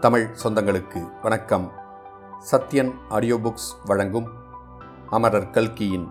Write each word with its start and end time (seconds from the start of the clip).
தமிழ் 0.00 0.36
சொந்தங்களுக்கு 0.42 1.20
வணக்கம். 1.22 1.72
Sathyan 2.50 2.92
audio 3.08 3.36
books 3.36 3.84
வழங்கும் 3.84 4.28
அமரர் 5.10 5.50
கல்கியின் 5.50 6.08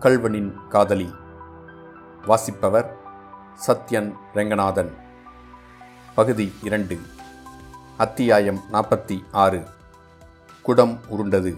கல்வனின் 0.00 0.68
காதலி. 0.68 1.14
வாசிப்பவர் 2.26 2.96
சத்யன் 3.66 4.14
ரெங்கநாதன். 4.34 4.92
பகுதி 6.14 6.52
இரண்டு. 6.62 6.98
அத்தியாயம் 7.96 8.60
நாற்பத்தி 8.72 9.24
ஆறு. 9.32 9.62
குடம் 10.62 10.98
உருண்டது. 11.08 11.56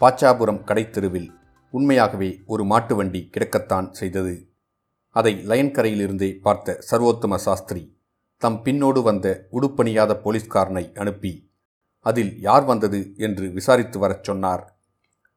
பாச்சாபுரம் 0.00 0.64
கடைத்தெருவில் 0.64 1.28
உண்மையாகவே 1.70 2.42
ஒரு 2.46 2.64
மாட்டு 2.64 2.96
வண்டி 2.96 3.30
கிடக்கத்தான் 3.36 3.90
செய்தது. 3.90 4.49
அதை 5.10 5.32
லயன்கரையிலிருந்தே 5.34 6.40
பார்த்த 6.40 6.84
சர்வோத்தம 6.90 7.34
சாஸ்திரி 7.34 7.98
தம் 8.36 8.60
பின்னோடு 8.64 9.02
வந்த 9.02 9.46
உடுப்பணியாத 9.52 10.12
போலீஸ்காரனை 10.24 10.98
அனுப்பி 10.98 11.48
அதில் 12.00 12.40
யார் 12.40 12.64
வந்தது? 12.64 13.12
என்று 13.16 13.50
விசாரித்து 13.50 13.98
வரச் 13.98 14.24
சொன்னார். 14.24 14.78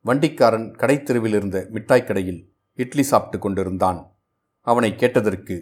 வண்டிக்காரன் 0.06 0.76
கடைத்தெருவில் 0.76 1.36
இருந்த 1.36 1.68
மிட்டாய் 1.70 2.04
கடையில் 2.04 2.54
இட்லி 2.74 3.04
சாப்பிட்டு 3.04 3.40
கொண்டிருந்தான். 3.40 4.16
அவனை 4.62 4.96
கேட்டதற்கு 4.96 5.56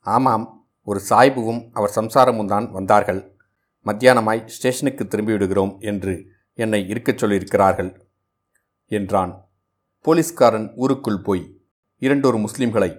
ஆமாம் 0.00 0.66
ஒரு 0.82 1.00
சாய்புவும் 1.08 1.68
அவர் 1.72 1.96
சம்சாரமும் 1.96 2.46
தான் 2.46 2.70
வந்தார்கள். 2.70 3.36
மத்தியானமாய் 3.86 4.46
ஸ்டேஷனுக்கு 4.46 5.06
திரும்பி 5.06 5.32
விடுகிறோம் 5.32 5.76
என்று 5.80 6.26
என்னை 6.54 6.88
இருக்கச் 6.88 7.24
சொல்லியிருக்கிறார்கள் 7.24 8.00
என்றான். 8.86 9.48
போலீஸ்காரன் 10.00 10.72
ஊருக்குள் 10.76 11.20
போய் 11.20 11.44
இரண்டொரு 11.98 12.38
முஸ்லிம்களை 12.38 12.90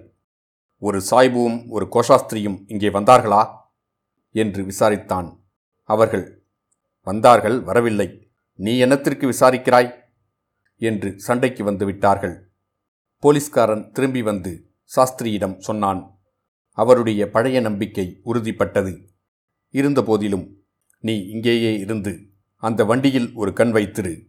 ஒரு 0.79 1.01
சாய்புவும் 1.11 1.65
ஒரு 1.67 1.87
கோஷாஸ்திரியும் 1.91 2.63
இங்கே 2.67 2.89
வந்தார்களா? 2.89 3.57
என்று 4.31 4.63
விசாரித்தான். 4.63 5.39
அவர்கள் 5.83 6.45
வந்தார்கள் 7.01 7.61
வரவில்லை. 7.61 8.31
நீ 8.53 8.83
என்னத்திற்கு 8.83 9.33
விசாரிக்கிறாய்? 9.33 9.93
என்று 10.77 11.19
சண்டைக்கு 11.19 11.63
வந்து 11.63 11.85
விட்டார்கள். 11.85 12.51
போலீஸ்காரன் 13.17 13.91
திரும்பி 13.91 14.21
வந்து 14.21 14.71
சாஸ்திரியிடம் 14.95 15.57
சொன்னான் 15.57 16.19
அவருடைய 16.71 17.29
பழைய 17.29 17.61
நம்பிக்கை 17.61 18.21
உறுதிப்பட்டது. 18.25 19.07
இருந்தபோதிலும் 19.69 20.57
நீ 20.99 21.19
இங்கேயே 21.27 21.77
இருந்து 21.77 22.29
அந்த 22.55 22.85
வண்டியில் 22.85 23.33
ஒரு 23.33 23.53
கண் 23.53 23.75
வைத்திரு. 23.75 24.25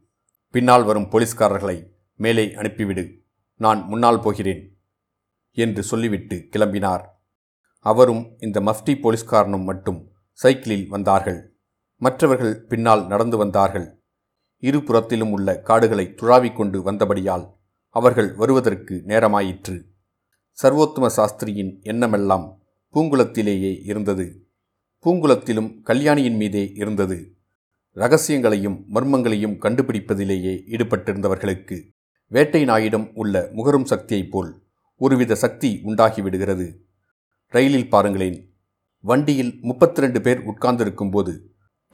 பின்னால் 0.50 0.84
வரும் 0.84 1.10
போலீஸ்காரர்களை 1.10 1.86
மேலே 2.16 2.46
அனுப்பிவிடு. 2.46 3.18
நான் 3.56 3.82
முன்னால் 3.82 4.20
போகிறேன். 4.20 4.79
என்று 5.52 5.82
சொல்லிவிட்டு 5.82 6.48
கிளம்பினார். 6.50 7.04
அவரும் 7.78 8.36
இந்த 8.38 8.60
மஃப்டி 8.60 8.90
போலீஸ்காரனும் 8.90 9.62
மட்டும் 9.62 10.12
சைக்கிளில் 10.32 10.88
வந்தார்கள். 10.88 11.58
மற்றவர்கள் 11.96 12.62
பின்னால் 12.62 13.06
நடந்து 13.06 13.36
வந்தார்கள். 13.36 14.02
இருபுறத்திலும் 14.60 15.30
உள்ள 15.30 15.60
காடுகளை 15.60 16.14
துழாவிக்கொண்டு 16.16 16.82
வந்தபடியால் 16.82 17.46
அவர்கள் 17.88 18.34
வருவதற்கு 18.34 19.02
நேரமாயிற்று. 19.06 19.84
சர்வோத்தம 20.62 21.10
சாஸ்திரியின் 21.16 21.82
எண்ணமெல்லாம் 21.82 22.62
பூங்குளத்திலேயே 22.94 23.80
இருந்தது. 23.84 24.46
பூங்குளத்திலும் 25.04 25.82
கல்யாணியின் 25.82 26.36
மீதே 26.36 26.72
இருந்தது. 26.74 27.34
ரகசியங்களையும் 27.94 28.84
மர்மங்களையும் 28.94 29.58
கண்டுபிடிப்பதிலேயே 29.58 30.62
ஈடுபட்டிருந்தவர்களுக்கு 30.66 31.82
வேட்டை 32.26 32.64
நாயிடம் 32.64 33.10
உள்ள 33.14 33.48
முகரும் 33.52 33.84
சக்தியைப் 33.84 34.30
போல் 34.30 34.59
ஒருவித 35.00 35.34
சக்தி 35.34 35.70
உண்டாகிவிடுகிறது. 35.84 36.66
ரயிலில் 37.54 37.88
பாருங்களேன். 37.88 38.38
வண்டியில் 39.04 39.52
முப்பத்தி 39.60 40.00
ரெண்டு 40.00 40.20
பேர் 40.20 40.40
உட்கார்ந்திருக்கும் 40.44 41.10
போது 41.10 41.32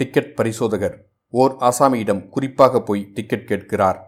டிக்கெட் 0.00 0.32
பரிசோதகர் 0.34 0.96
ஓர் 1.32 1.52
ஆசாமியிடம் 1.60 2.22
குறிப்பாக 2.28 2.82
போய் 2.82 3.02
டிக்கெட் 3.14 3.46
கேட்கிறார். 3.46 3.98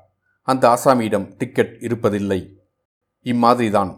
அந்த 0.48 0.64
ஆசாமியிடம் 0.68 1.26
டிக்கெட் 1.36 1.74
இருப்பதில்லை. 1.80 2.40
இம்மாதிரிதான். 3.26 3.92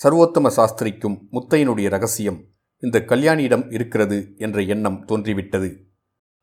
சர்வோத்தம 0.00 0.48
சாஸ்திரிக்கும் 0.48 1.16
முத்தையனுடைய 1.32 1.88
ரகசியம் 1.88 2.40
இந்த 2.82 2.98
கல்யாணியிடம் 3.08 3.66
இருக்கிறது 3.72 4.18
என்ற 4.36 4.60
எண்ணம் 4.74 5.04
தோன்றிவிட்டது. 5.04 5.70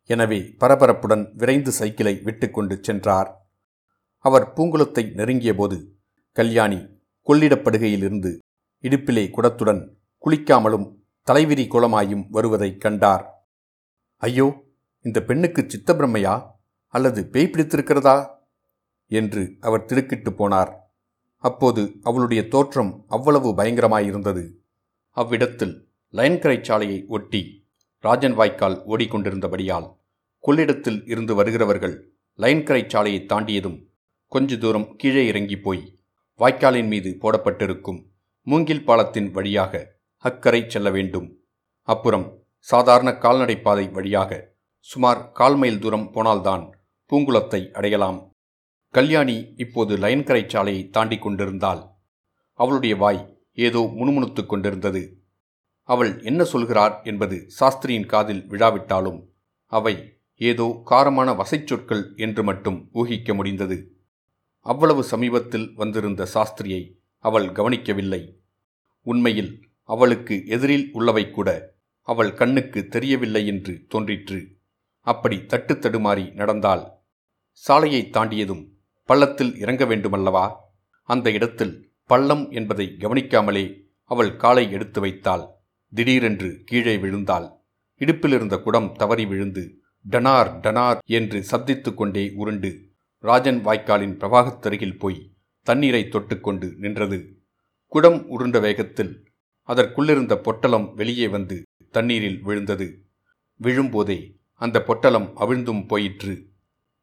எனவே 0.09 0.40
பரபரப்புடன் 0.59 1.25
விரைந்து 1.36 1.72
சைக்கிளை 1.72 2.14
விட்டுக்கொண்டு 2.24 2.78
சென்றார். 2.81 3.30
அவர் 4.25 4.46
பூங்குளத்தை 4.56 5.03
நெருங்கியபோது 5.19 5.78
கல்யாணி 6.38 6.80
கொள்ளிடப்படுகையிலிருந்து 7.28 8.38
இடுப்பிலே 8.81 9.30
குடத்துடன் 9.30 9.90
குளிக்காமலும் 10.25 10.96
தலைவிரி 11.28 11.68
குளமாயும் 11.68 12.28
வருவதைக் 12.30 12.81
கண்டார். 12.81 13.47
ஐயோ 14.18 14.63
இந்த 15.00 15.24
பெண்ணுக்கு 15.24 15.62
சித்தப்பிரமையா 15.62 16.47
அல்லது 16.88 17.28
பேய் 17.28 17.50
பிடித்திருக்கிறதா? 17.52 18.38
என்று 19.07 19.57
அவர் 19.59 19.85
திடுக்கிட்டு 19.85 20.31
போனார். 20.31 20.75
அப்போது 21.35 22.00
அவளுடைய 22.02 22.47
தோற்றம் 22.47 23.06
அவ்வளவு 23.07 23.51
பயங்கரமாயிருந்தது. 23.51 24.53
அவ்விடத்தில் 25.09 25.88
லயன்கரை 26.13 26.62
சாலையை 26.62 27.06
ஒட்டி 27.07 27.68
ராஜன் 27.97 28.34
வாய்க்கால் 28.34 28.84
ஓடிக்கொண்டிருந்தபடியால் 28.88 29.97
கொள்ளிடத்தில் 30.40 31.01
இருந்து 31.06 31.36
வருகிறவர்கள் 31.36 32.13
லைன்கரை 32.38 32.90
சாலையை 32.90 33.25
தாண்டியதும் 33.28 33.88
கொஞ்ச 34.28 34.57
தூரம் 34.57 34.96
கீழே 34.96 35.25
இறங்கி 35.28 35.57
போய் 35.57 35.99
வாய்க்காலின் 36.40 36.88
மீது 36.88 37.10
போடப்பட்டிருக்கும் 37.22 38.00
மூங்கில் 38.48 38.84
பாலத்தின் 38.84 39.30
வழியாக 39.32 39.74
அக்கரை 40.26 40.62
செல்ல 40.68 40.90
வேண்டும். 40.90 41.28
அப்புறம் 41.88 42.26
சாதாரண 42.68 43.10
கால்நடை 43.18 43.56
பாதை 43.58 43.86
வழியாக 43.88 44.32
சுமார் 44.88 45.22
கால் 45.32 45.56
மைல் 45.56 45.80
தூரம் 45.80 46.08
போனால்தான் 46.12 46.64
பூங்குளத்தை 47.12 47.62
அடையலாம். 47.72 48.20
கல்யாணி 48.94 49.38
இப்போது 49.56 49.98
லயன்கரை 49.98 50.44
சாலையை 50.46 50.90
தாண்டி 50.90 51.18
கொண்டிருந்தாள். 51.18 51.82
அவளுடைய 52.60 52.96
வாய் 52.96 53.22
ஏதோ 53.58 53.82
முணுமுணுத்துக் 53.96 54.50
கொண்டிருந்தது. 54.50 55.04
அவள் 55.90 56.12
என்ன 56.22 56.42
சொல்கிறார் 56.44 56.96
என்பது 57.04 57.38
சாஸ்திரியின் 57.60 58.06
காதில் 58.06 58.44
விழாவிட்டாலும் 58.50 59.20
அவை 59.72 59.96
ஏதோ 60.42 60.68
காரமான 60.92 61.30
வசைச்சொற்கள் 61.36 62.04
என்று 62.16 62.44
மட்டும் 62.44 62.78
ஊகிக்க 62.94 63.34
முடிந்தது. 63.34 63.78
அவ்வளவு 64.72 65.03
சமீபத்தில் 65.03 65.74
வந்திருந்த 65.75 66.28
சாஸ்திரியை 66.34 66.81
அவள் 67.18 67.52
கவனிக்கவில்லை. 67.52 68.40
உண்மையில் 69.02 69.69
அவளுக்கு 69.84 70.46
எதிரில் 70.46 70.90
உள்ளவை 70.91 71.31
கூட 71.31 71.75
அவள் 72.02 72.34
கண்ணுக்கு 72.34 72.88
தெரியவில்லை 72.88 73.47
என்று 73.47 73.85
தோன்றிற்று. 73.88 74.57
அப்படி 75.00 75.46
தட்டு 75.46 75.74
தடுமாறி 75.74 76.34
நடந்தாள் 76.34 76.84
சாலையை 77.52 78.09
தாண்டியதும் 78.13 78.63
பள்ளத்தில் 79.06 79.57
இறங்க 79.57 79.85
வேண்டுமல்லவா? 79.85 80.56
அந்த 81.03 81.31
இடத்தில் 81.31 81.91
பள்ளம் 82.06 82.51
என்பதை 82.51 82.96
கவனிக்காமலே 83.00 83.66
அவள் 84.03 84.36
காலை 84.36 84.72
எடுத்து 84.72 85.01
வைத்தாள். 85.01 85.46
திடீரென்று 85.94 86.62
கீழே 86.66 86.97
விழுந்தாள். 86.97 87.47
இடுப்பிலிருந்த 88.00 88.62
குடம் 88.62 88.94
தவறி 88.94 89.25
விழுந்து 89.25 89.63
டனார் 90.09 90.51
டனார் 90.63 91.00
என்று 91.06 91.44
சப்தித்துக் 91.51 91.97
கொண்டே 91.97 92.31
உருண்டு 92.36 92.89
ராஜன் 93.22 93.66
வாய்க்காலின் 93.66 94.18
பிரவாகத்தருகில் 94.18 95.00
போய் 95.00 95.31
தண்ணீரை 95.63 96.03
தொட்டுக்கொண்டு 96.03 96.75
நின்றது. 96.75 97.41
குடம் 97.85 98.30
உருண்ட 98.30 98.62
வேகத்தில் 98.62 99.31
அதற்குள்ளிருந்த 99.68 100.35
பொட்டலம் 100.35 100.94
வெளியே 100.94 101.28
வந்து 101.28 101.62
தண்ணீரில் 101.91 102.41
விழுந்தது. 102.41 103.06
விழும்போதே 103.62 104.35
அந்த 104.53 104.84
பொட்டலம் 104.84 105.38
அவிழ்ந்தும் 105.38 105.88
போயிற்று. 105.88 106.50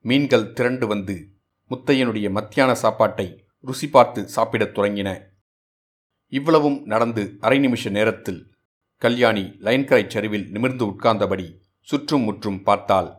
மீன்கள் 0.00 0.52
திரண்டு 0.52 0.86
வந்து 0.86 1.30
முத்தையனுடைய 1.70 2.30
மத்தியான 2.30 2.74
சாப்பாட்டை 2.74 3.44
ருசி 3.60 3.88
பார்த்து 3.88 4.28
சாப்பிடத் 4.28 4.78
தொடங்கின. 4.78 5.22
இவ்வளவும் 6.26 6.84
நடந்து 6.84 7.36
அரை 7.40 7.58
நிமிஷ 7.58 7.90
நேரத்தில் 7.90 8.54
கல்யாணி 8.96 9.40
லைன்கரை 9.40 10.08
சரிவில் 10.08 10.50
நிமிர்ந்து 10.50 10.86
உட்கார்ந்தபடி 10.86 11.58
சுற்றும் 11.80 12.22
முற்றும் 12.22 12.62
பார்த்தாள். 12.62 13.16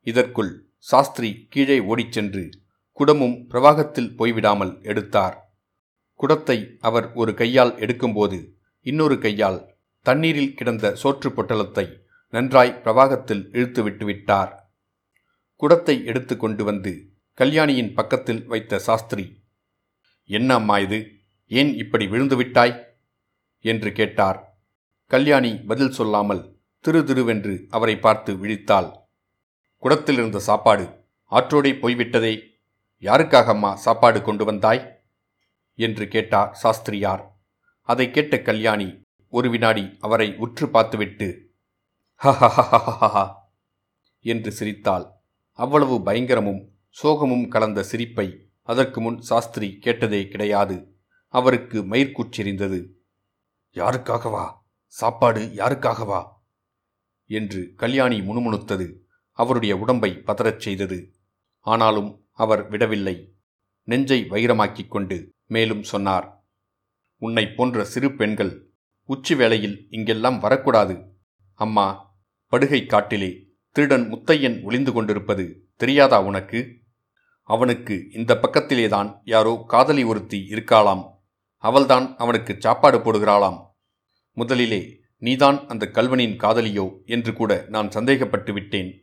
இதற்குள் 0.00 0.71
சாஸ்திரி 0.86 1.46
கீழே 1.50 1.80
ஓடிச் 1.80 2.12
சென்று 2.12 2.50
குடமும் 2.92 3.36
பிரவாகத்தில் 3.48 4.14
போய்விடாமல் 4.18 4.82
எடுத்தார். 4.82 5.56
குடத்தை 6.14 6.76
அவர் 6.80 7.12
ஒரு 7.12 7.34
கையால் 7.34 7.72
எடுக்கும்போது 7.74 8.38
இன்னொரு 8.80 9.18
கையால் 9.18 9.74
தண்ணீரில் 10.02 10.54
கிடந்த 10.54 10.96
சோற்று 11.02 11.28
பொட்டலத்தை 11.28 11.86
நன்றாய் 12.28 12.80
பிரவாகத்தில் 12.84 13.44
இழுத்து 13.52 13.88
விட்டுவிட்டார் 13.88 14.52
குடத்தை 15.56 16.04
எடுத்து 16.04 16.36
கொண்டு 16.36 16.64
வந்து 16.64 16.92
கல்யாணியின் 17.32 17.94
பக்கத்தில் 17.94 18.46
வைத்த 18.46 18.78
சாஸ்திரி 18.78 19.26
என்ன 20.24 20.54
அம்மா 20.54 20.78
இது? 20.78 20.98
ஏன் 21.46 21.74
இப்படி 21.74 22.06
விழுந்து 22.06 22.36
விட்டாய்? 22.36 22.74
என்று 23.60 23.92
கேட்டார். 23.92 24.38
கல்யாணி 25.06 25.52
பதில் 25.56 25.90
சொல்லாமல் 25.90 26.42
திரு 26.84 27.00
திருவென்று 27.00 27.54
அவரை 27.68 27.98
பார்த்து 27.98 28.32
விழித்தாள். 28.34 28.88
குடத்தில் 29.82 30.18
இருந்த 30.18 30.38
சாப்பாடு 30.38 30.84
ஆற்றோடே 31.32 31.70
போய்விட்டதே. 31.78 32.34
யாருக்காக 33.02 33.44
அம்மா 33.44 33.74
சாப்பாடு 33.74 34.22
கொண்டு 34.22 34.44
வந்தாய்? 34.44 34.82
என்று 35.78 36.08
கேட்டார் 36.08 36.52
சாஸ்திரியார் 36.52 37.22
அதை 37.88 38.10
கேட்ட 38.10 38.38
கல்யாணி 38.38 39.04
ஒரு 39.28 39.50
வினாடி 39.50 39.96
அவரை 40.00 40.36
உற்று 40.36 40.68
பார்த்துவிட்டு 40.68 41.28
ஹஹஹஹஹஹா 42.20 43.24
என்று 44.24 44.52
சிரித்தாள். 44.52 45.06
அவ்வளவு 45.58 45.98
பயங்கரமும் 45.98 46.62
சோகமும் 47.02 47.48
கலந்த 47.48 47.82
சிரிப்பை 47.82 48.28
அதற்கு 48.62 49.00
முன் 49.00 49.20
சாஸ்திரி 49.20 49.78
கேட்டதே 49.78 50.28
கிடையாது. 50.28 50.96
அவருக்கு 51.34 51.78
மயிர்கூச்செறிந்தது 51.82 52.80
யாருக்காகவா? 53.76 54.46
சாப்பாடு 54.86 55.42
யாருக்காகவா? 55.54 56.22
என்று 57.30 57.72
கல்யாணி 57.76 58.20
முணுமுணுத்தது. 58.20 58.88
அவருடைய 59.32 59.76
உடம்பை 59.76 60.22
பதறச் 60.26 60.60
செய்தது. 60.60 61.14
ஆனாலும் 61.60 62.26
அவர் 62.32 62.68
விடவில்லை. 62.68 63.34
நெஞ்சை 63.82 64.26
வைரமாக்கிக் 64.30 64.88
கொண்டு 64.88 65.30
மேலும் 65.46 65.82
சொன்னார் 65.82 66.44
உன்னை 67.18 67.46
போன்ற 67.46 67.84
சிறு 67.84 68.14
பெண்கள் 68.14 68.70
உச்சி 69.04 69.34
வேளையில் 69.34 69.86
இங்கெல்லாம் 69.90 70.38
வரக்கூடாது. 70.38 71.02
அம்மா 71.54 72.14
படுகை 72.50 72.86
காட்டிலே 72.86 73.46
திருடன் 73.70 74.14
முத்தையன் 74.14 74.62
ஒளிந்து 74.62 74.92
கொண்டிருப்பது 74.92 75.68
தெரியாதா 75.76 76.22
உனக்கு? 76.22 76.80
அவனுக்கு 77.42 78.10
இந்த 78.12 78.38
பக்கத்திலேதான் 78.42 79.20
யாரோ 79.24 79.64
காதலி 79.68 80.02
ஒருத்தி 80.02 80.46
இருக்காளாம். 80.50 81.10
அவள்தான் 81.56 82.16
அவனுக்கு 82.16 82.56
சாப்பாடு 82.58 82.98
போடுகிறாளாம். 82.98 83.66
முதலிலே 84.32 85.00
நீதான் 85.16 85.66
அந்த 85.66 85.90
கல்வனின் 85.92 86.36
காதலியோ? 86.36 87.04
என்று 87.04 87.32
கூட 87.32 87.64
நான் 87.68 87.88
சந்தேகப்பட்டு 87.88 88.52
விட்டேன் 88.52 89.01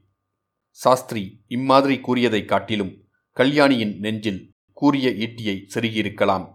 சாஸ்திரி 0.69 1.43
இம்மாதிரி 1.47 1.99
கூறியதைக் 1.99 2.47
காட்டிலும் 2.47 3.07
கல்யாணியின் 3.31 3.99
நெஞ்சில் 3.99 4.53
கூறிய 4.73 5.09
ஈட்டியை 5.09 5.69
செருகியிருக்கலாம். 5.73 6.53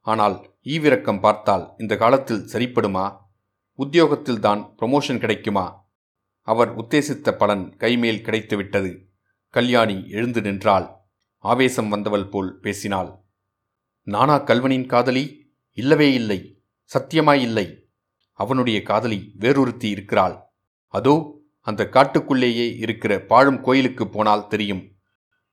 ஆனால் 0.00 0.56
ஈவிரக்கம் 0.64 1.20
பார்த்தால் 1.20 1.74
இந்த 1.78 1.96
காலத்தில் 1.96 2.48
சரிப்படுமா? 2.52 3.16
உத்தியோகத்தில்தான் 3.78 4.74
ப்ரமோஷன் 4.78 5.18
கிடைக்குமா? 5.18 5.88
அவர் 6.40 6.76
உத்தேசித்த 6.76 7.30
பலன் 7.30 7.76
கைமேல் 7.76 8.22
கிடைத்துவிட்டது. 8.22 9.04
கல்யாணி 9.48 10.08
எழுந்து 10.08 10.40
நின்றாள். 10.40 10.94
ஆவேசம் 11.38 11.88
வந்தவள் 11.88 12.28
போல் 12.28 12.58
பேசினாள். 12.60 13.22
நானா 14.02 14.44
கல்வனின் 14.44 14.86
காதலி? 14.86 15.54
இல்லவே 15.72 16.12
இல்லை. 16.12 16.62
சத்தியமாயில்லை 16.98 17.82
அவனுடைய 18.32 18.82
காதலி 18.82 19.34
வேறொருத்தி 19.38 19.84
இருக்கிறாள். 19.84 20.42
அதோ 20.86 21.39
அந்த 21.60 21.84
காட்டுக்குள்ளேயே 21.84 22.76
இருக்கிற 22.76 23.24
பாழும் 23.24 23.60
கோயிலுக்கு 23.60 24.08
போனால் 24.08 24.46
தெரியும். 24.46 24.98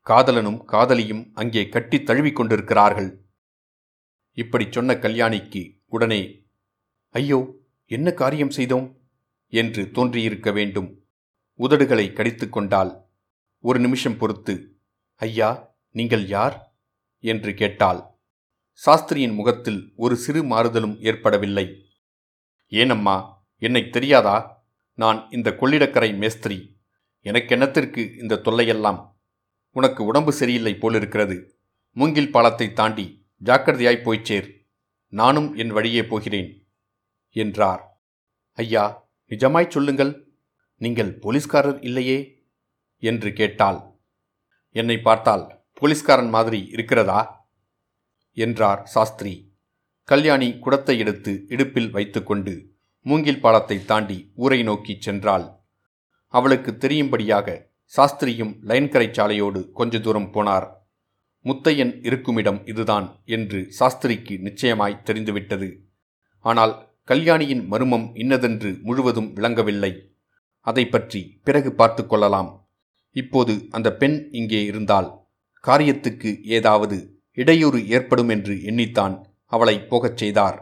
காதலனும் 0.06 0.64
காதலியும் 0.64 1.32
அங்கே 1.34 1.70
கட்டி 1.70 2.04
தழுவிக் 2.04 2.36
கொண்டிருக்கிறார்கள். 2.36 3.28
இப்படி 4.32 4.68
சொன்ன 4.70 4.94
கல்யாணிக்கு 4.94 5.84
உடனே 5.86 6.46
ஐயோ 7.10 7.56
என்ன 7.86 8.12
காரியம் 8.12 8.50
செய்தோம்? 8.50 9.00
என்று 9.48 9.92
தோன்றியிருக்க 9.92 10.52
வேண்டும். 10.52 11.08
உதடுகளை 11.60 12.14
கடித்து 12.14 12.50
கொண்டால் 12.50 13.06
ஒரு 13.60 13.80
நிமிஷம் 13.80 14.18
பொறுத்து 14.18 14.76
ஐயா 15.16 15.76
நீங்கள் 15.92 16.28
யார்? 16.28 16.76
என்று 17.20 17.54
கேட்டாள். 17.54 18.02
சாஸ்திரியின் 18.86 19.34
முகத்தில் 19.34 19.94
ஒரு 19.96 20.16
சிறு 20.16 20.44
மாறுதலும் 20.44 21.00
ஏற்படவில்லை. 21.00 21.86
ஏனம்மா 22.68 23.46
என்னை 23.58 23.90
தெரியாதா? 23.90 24.57
நான் 24.98 25.30
இந்த 25.30 25.50
கொள்ளிடக்கரை 25.50 26.18
மேஸ்திரி. 26.18 26.80
எனக்கென்னத்திற்கு 27.24 28.18
இந்த 28.18 28.36
தொல்லையெல்லாம்? 28.36 29.16
உனக்கு 29.72 30.04
உடம்பு 30.04 30.32
சரியில்லை 30.32 30.76
போலிருக்கிறது. 30.76 31.60
மூங்கில் 31.92 32.32
பாலத்தை 32.32 32.74
தாண்டி 32.74 33.28
ஜாக்கிரதையாய் 33.44 34.04
போய்ச் 34.04 34.26
சேர். 34.26 34.68
நானும் 35.08 35.56
என் 35.56 35.70
வழியே 35.70 36.06
போகிறேன் 36.06 36.70
என்றார். 37.30 38.04
ஐயா 38.52 39.12
நிஜமாய் 39.26 39.70
சொல்லுங்கள். 39.70 40.34
நீங்கள் 40.78 41.20
போலீஸ்காரர் 41.20 41.82
இல்லையே? 41.82 42.46
என்று 42.98 43.34
கேட்டாள். 43.34 43.80
என்னை 44.72 44.98
பார்த்தால் 44.98 45.66
போலீஸ்காரன் 45.74 46.30
மாதிரி 46.30 46.70
இருக்கிறதா? 46.72 47.52
என்றார் 48.32 48.86
சாஸ்திரி. 48.86 49.54
கல்யாணி 50.04 50.60
குடத்தை 50.60 51.00
எடுத்து 51.00 51.46
இடுப்பில் 51.48 51.90
வைத்துக்கொண்டு 51.90 52.77
மூங்கில் 53.10 53.42
பாலத்தை 53.44 53.78
தாண்டி 53.90 54.18
ஊரை 54.36 54.60
நோக்கிச் 54.64 55.04
சென்றாள். 55.06 55.46
அவளுக்கு 56.34 56.72
தெரியும்படியாக 56.78 57.48
சாஸ்திரியும் 57.94 58.54
லைன்கரை 58.70 59.08
சாலையோடு 59.18 59.60
கொஞ்ச 59.72 60.00
தூரம் 60.00 60.30
போனார். 60.34 60.68
முத்தையன் 61.46 61.94
இருக்குமிடம் 62.08 62.60
இதுதான் 62.66 63.08
என்று 63.36 63.60
சாஸ்திரிக்கு 63.80 64.36
நிச்சயமாய் 64.40 65.02
தெரிந்துவிட்டது. 65.04 65.70
ஆனால் 66.46 66.74
கல்யாணியின் 67.04 67.64
மர்மம் 67.68 68.08
இன்னதென்று 68.16 68.72
முழுவதும் 68.88 69.30
விளங்கவில்லை. 69.34 69.92
அதை 70.68 70.84
பற்றி 70.88 71.22
பிறகு 71.44 71.70
பார்த்து 71.74 72.04
கொள்ளலாம். 72.06 72.50
இப்போது 73.16 73.54
அந்த 73.72 73.90
பெண் 74.02 74.18
இங்கே 74.32 74.62
இருந்தால் 74.64 75.10
காரியத்துக்கு 75.64 76.32
ஏதாவது 76.58 76.98
இடையூறு 77.38 77.80
ஏற்படும் 77.96 78.30
என்று 78.36 78.56
எண்ணித்தான் 78.70 79.16
அவளை 79.54 79.76
போகச் 79.92 80.20
செய்தார். 80.22 80.58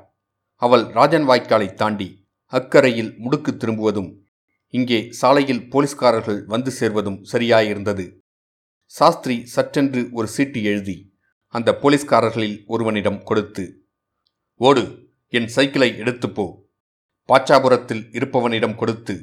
அவள் 0.61 0.85
ராஜன் 0.97 1.27
வாய்க்காலை 1.29 1.69
தாண்டி 1.73 2.09
அக்கரையில் 2.57 3.11
முடுக்கு 3.23 3.51
திரும்புவதும் 3.61 4.11
இங்கே 4.69 4.99
சாலையில் 5.11 5.67
போலீஸ்காரர்கள் 5.69 6.45
வந்து 6.45 6.71
சேர்வதும் 6.71 7.19
சரியாயிருந்தது. 7.31 8.05
சாஸ்திரி 8.85 9.35
சற்றென்று 9.55 10.01
ஒரு 10.11 10.27
சீட்டு 10.27 10.63
எழுதி 10.63 10.97
அந்த 11.47 11.69
போலீஸ்காரர்களில் 11.81 12.57
ஒருவனிடம் 12.65 13.19
கொடுத்து 13.23 13.65
ஓடு 14.61 14.83
என் 15.29 15.47
சைக்கிளை 15.47 15.89
எடுத்துப்போ 15.91 16.45
பாச்சாபுரத்தில் 17.29 18.03
இருப்பவனிடம் 18.17 18.75
கொடுத்து 18.75 19.15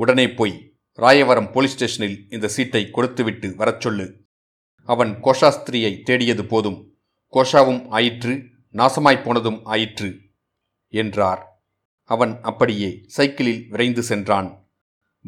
உடனே 0.00 0.26
போய் 0.28 0.54
ராயவரம் 0.98 1.50
போலீஸ் 1.52 1.72
ஸ்டேஷனில் 1.72 2.18
இந்த 2.30 2.46
சீட்டை 2.48 2.82
கொடுத்துவிட்டு 2.90 3.48
வரச் 3.56 3.80
சொல்லு. 3.80 4.06
அவன் 4.88 5.12
கோஷாஸ்திரியை 5.22 5.92
தேடியது 6.02 6.44
போதும் 6.44 6.78
கோஷாவும் 7.32 7.82
ஆயிற்று 7.88 8.34
நாசமாய்ப் 8.74 9.24
போனதும் 9.24 9.60
ஆயிற்று 9.64 10.10
என்றார். 10.88 11.42
அவன் 12.04 12.38
அப்படியே 12.42 13.04
சைக்கிளில் 13.06 13.66
விரைந்து 13.68 14.02
சென்றான். 14.02 14.68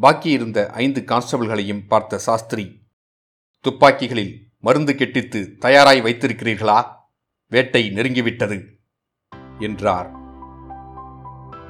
பாக்கியிருந்த 0.02 0.66
ஐந்து 0.66 1.00
கான்ஸ்டபிள்களையும் 1.06 1.86
பார்த்த 1.88 2.18
சாஸ்திரி 2.18 2.82
துப்பாக்கிகளில் 3.60 4.34
மருந்து 4.58 4.92
கெட்டித்து 4.92 5.56
தயாராய் 5.58 6.02
வைத்திருக்கிறீர்களா? 6.02 6.84
வேட்டை 7.46 7.90
நெருங்கிவிட்டது 7.90 8.64
என்றார். 9.58 10.10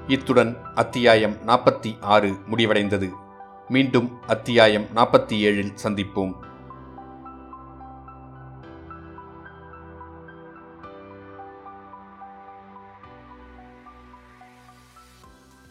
இத்துடன் 0.06 0.57
அத்தியாயம் 0.75 1.37
நாற்பத்தி 1.47 2.00
ஆறு 2.00 2.33
முடிவடைந்தது. 2.33 3.12
மீண்டும் 3.69 4.23
அத்தியாயம் 4.23 4.87
நாற்பத்தி 4.95 5.37
ஏழில் 5.42 5.76
சந்திப்போம். 5.83 6.33